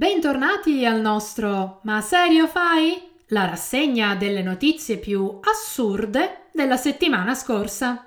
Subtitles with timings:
[0.00, 3.10] Bentornati al nostro Ma serio fai?
[3.26, 8.06] La rassegna delle notizie più assurde della settimana scorsa.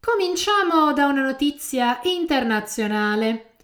[0.00, 3.56] Cominciamo da una notizia internazionale.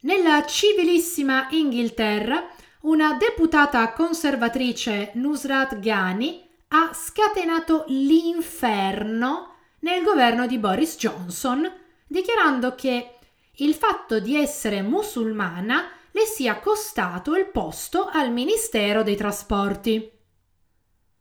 [0.00, 2.48] Nella civilissima Inghilterra,
[2.80, 11.72] una deputata conservatrice Nusrat Ghani ha scatenato l'inferno nel governo di Boris Johnson,
[12.08, 13.15] dichiarando che
[13.56, 20.10] il fatto di essere musulmana le sia costato il posto al Ministero dei Trasporti.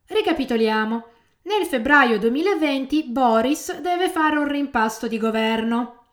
[0.07, 1.07] Ricapitoliamo.
[1.43, 6.05] Nel febbraio 2020 Boris deve fare un rimpasto di governo.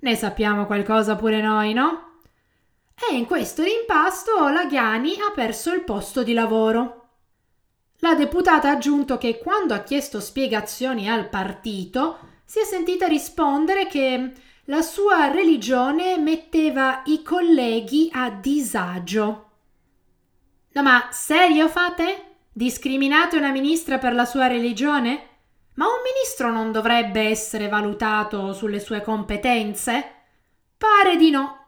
[0.00, 2.20] Ne sappiamo qualcosa pure noi, no?
[3.10, 7.08] E in questo rimpasto la Ghani ha perso il posto di lavoro.
[7.98, 13.86] La deputata ha aggiunto che quando ha chiesto spiegazioni al partito si è sentita rispondere
[13.86, 14.32] che
[14.70, 19.50] la sua religione metteva i colleghi a disagio.
[20.72, 22.24] No, ma serio fate?
[22.52, 25.26] Discriminate una ministra per la sua religione?
[25.74, 30.12] Ma un ministro non dovrebbe essere valutato sulle sue competenze?
[30.76, 31.66] Pare di no.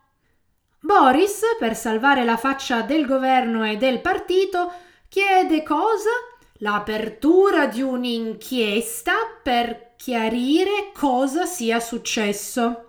[0.81, 4.73] Boris, per salvare la faccia del governo e del partito,
[5.09, 6.11] chiede cosa?
[6.59, 12.85] L'apertura di un'inchiesta per chiarire cosa sia successo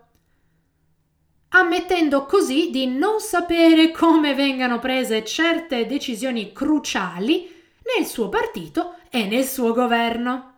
[1.53, 7.49] ammettendo così di non sapere come vengano prese certe decisioni cruciali
[7.95, 10.49] nel suo partito e nel suo governo.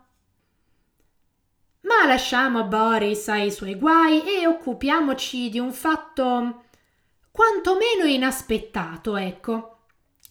[1.82, 6.64] Ma lasciamo Boris ai suoi guai e occupiamoci di un fatto
[7.30, 9.78] quantomeno inaspettato, ecco.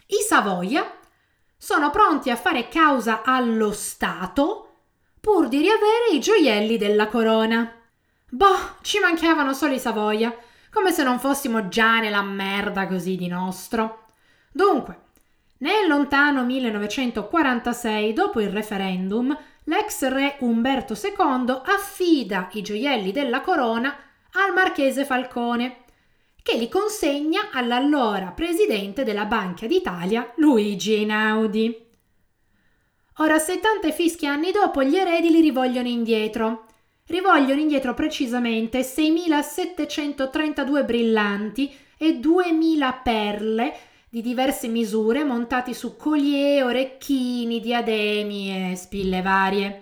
[0.07, 0.99] I Savoia
[1.57, 4.69] sono pronti a fare causa allo Stato
[5.19, 7.71] pur di riavere i gioielli della corona.
[8.29, 10.35] Boh, ci mancavano solo i Savoia
[10.73, 14.07] come se non fossimo già nella merda così di nostro.
[14.51, 15.01] Dunque,
[15.59, 23.95] nel lontano 1946, dopo il referendum, l'ex re Umberto II affida i gioielli della corona
[24.33, 25.83] al marchese Falcone,
[26.41, 31.87] che li consegna all'allora presidente della Banca d'Italia Luigi Einaudi.
[33.17, 36.65] Ora, 70 fischi anni dopo, gli eredi li rivogliono indietro
[37.07, 43.75] rivogliono indietro precisamente 6.732 brillanti e 2.000 perle
[44.09, 49.79] di diverse misure montati su collier, orecchini, diademi e spille varie.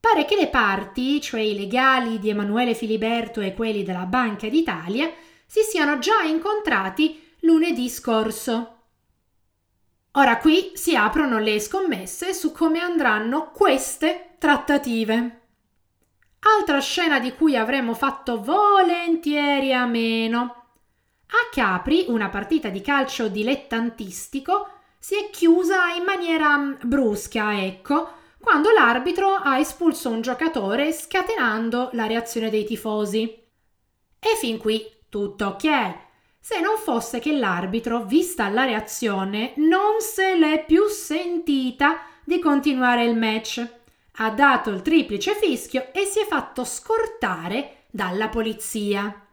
[0.00, 5.12] Pare che le parti, cioè i legali di Emanuele Filiberto e quelli della Banca d'Italia,
[5.46, 8.78] si siano già incontrati lunedì scorso.
[10.12, 15.41] Ora qui si aprono le scommesse su come andranno queste trattative.
[16.44, 20.40] Altra scena di cui avremmo fatto volentieri a meno.
[21.26, 28.10] A Capri, una partita di calcio dilettantistico si è chiusa in maniera mm, brusca, ecco,
[28.40, 33.22] quando l'arbitro ha espulso un giocatore scatenando la reazione dei tifosi.
[33.22, 35.94] E fin qui tutto ok.
[36.40, 43.04] Se non fosse che l'arbitro, vista la reazione, non se l'è più sentita di continuare
[43.04, 43.80] il match
[44.16, 49.26] ha dato il triplice fischio e si è fatto scortare dalla polizia.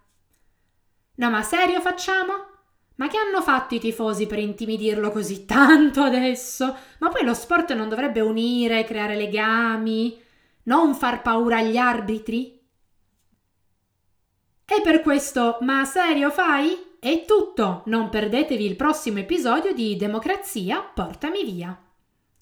[1.16, 2.48] No, ma serio facciamo?
[2.96, 6.76] Ma che hanno fatto i tifosi per intimidirlo così tanto adesso?
[7.00, 10.22] Ma poi lo sport non dovrebbe unire, creare legami,
[10.64, 12.58] non far paura agli arbitri?
[14.66, 16.98] E per questo, ma serio fai?
[17.00, 21.89] È tutto, non perdetevi il prossimo episodio di Democrazia, portami via.